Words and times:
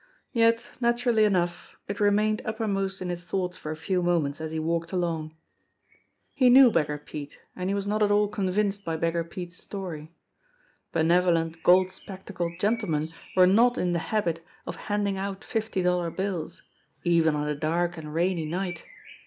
Yet, 0.33 0.65
naturally 0.81 1.25
enough, 1.25 1.75
it 1.87 1.99
remained 1.99 2.41
uppermost 2.43 3.03
in 3.03 3.09
his 3.09 3.23
thoughts 3.23 3.55
for 3.55 3.69
a 3.71 3.77
few 3.77 4.01
moments 4.01 4.41
as 4.41 4.51
he 4.51 4.57
walked 4.57 4.91
along. 4.91 5.37
108 6.39 6.47
JIMMIE 6.49 6.49
DALE 6.49 6.65
AND 6.65 6.65
THE 6.65 6.73
PHANTOM 6.73 6.87
CLUE 6.87 6.87
He 6.87 6.89
knew 6.89 6.97
Beggar 6.97 7.03
Pete, 7.05 7.39
and 7.55 7.69
he 7.69 7.73
was 7.75 7.85
not 7.85 8.01
at 8.01 8.09
all 8.11 8.27
convinced 8.27 8.83
by 8.83 8.97
Beggar 8.97 9.23
Pete's 9.23 9.57
story. 9.57 10.11
Benevolent, 10.91 11.61
gold 11.61 11.91
spectacled 11.91 12.53
gentle 12.59 12.89
men 12.89 13.09
were 13.35 13.45
not 13.45 13.77
in 13.77 13.93
the 13.93 13.99
habit 14.09 14.43
of 14.65 14.75
handing 14.87 15.17
out 15.19 15.43
fifty 15.43 15.83
dollar 15.83 16.09
bills 16.09 16.63
even 17.03 17.35
on 17.35 17.47
a 17.47 17.53
dark 17.53 17.95
and 17.95 18.11
rainy 18.11 18.47
night! 18.47 18.83